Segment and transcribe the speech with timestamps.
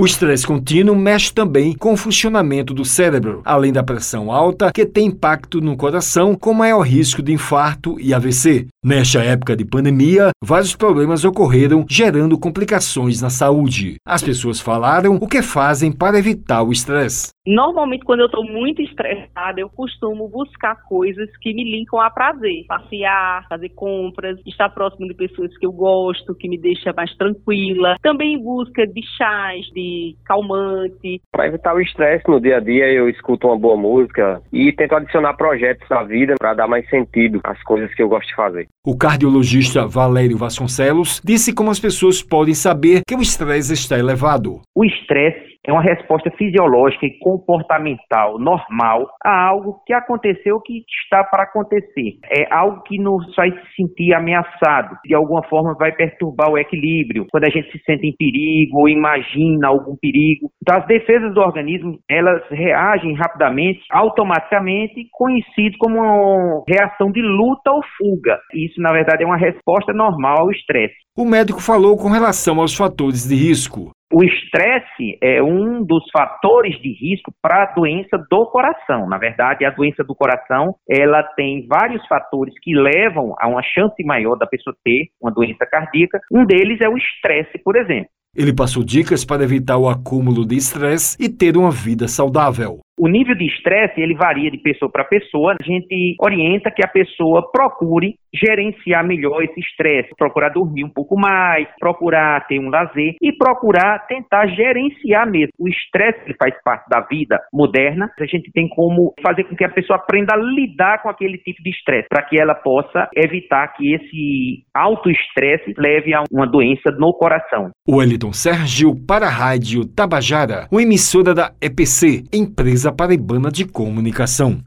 [0.00, 4.86] O estresse contínuo mexe também com o funcionamento do cérebro, além da pressão alta, que
[4.86, 8.68] tem impacto no coração, com maior risco de infarto e AVC.
[8.80, 13.96] Nesta época de pandemia, vários problemas ocorreram, gerando complicações na saúde.
[14.06, 17.30] As pessoas falaram o que fazem para evitar o estresse.
[17.48, 22.66] Normalmente, quando eu estou muito estressada, eu costumo buscar coisas que me linkam a prazer.
[22.68, 27.96] Passear, fazer compras, estar próximo de pessoas que eu gosto, que me deixa mais tranquila.
[28.02, 31.22] Também em busca de chás, de calmante.
[31.32, 34.96] Para evitar o estresse no dia a dia, eu escuto uma boa música e tento
[34.96, 38.68] adicionar projetos na vida para dar mais sentido às coisas que eu gosto de fazer.
[38.86, 44.60] O cardiologista Valério Vasconcelos disse como as pessoas podem saber que o estresse está elevado.
[44.76, 51.22] O estresse é uma resposta fisiológica e comportamental normal a algo que aconteceu que está
[51.22, 52.18] para acontecer.
[52.30, 57.26] É algo que nos faz se sentir ameaçado, de alguma forma vai perturbar o equilíbrio,
[57.30, 60.50] quando a gente se sente em perigo ou imagina algum perigo.
[60.62, 67.70] Então, as defesas do organismo, elas reagem rapidamente, automaticamente, conhecido como uma reação de luta
[67.70, 68.38] ou fuga.
[68.54, 70.94] Isso, na verdade, é uma resposta normal ao estresse.
[71.14, 73.90] O médico falou com relação aos fatores de risco.
[74.10, 79.06] O estresse é um dos fatores de risco para a doença do coração.
[79.06, 84.02] Na verdade, a doença do coração, ela tem vários fatores que levam a uma chance
[84.02, 86.20] maior da pessoa ter uma doença cardíaca.
[86.32, 88.08] Um deles é o estresse, por exemplo.
[88.34, 92.80] Ele passou dicas para evitar o acúmulo de estresse e ter uma vida saudável.
[92.98, 95.54] O nível de estresse, ele varia de pessoa para pessoa.
[95.60, 101.18] A gente orienta que a pessoa procure gerenciar melhor esse estresse, procurar dormir um pouco
[101.18, 105.52] mais, procurar ter um lazer e procurar tentar gerenciar mesmo.
[105.58, 108.10] O estresse ele faz parte da vida moderna.
[108.18, 111.62] A gente tem como fazer com que a pessoa aprenda a lidar com aquele tipo
[111.62, 116.90] de estresse, para que ela possa evitar que esse alto estresse leve a uma doença
[116.98, 117.70] no coração.
[117.86, 124.62] O Eliton Sérgio para a Rádio Tabajara, uma emissora da EPC, empresa Paraibana de Comunicação.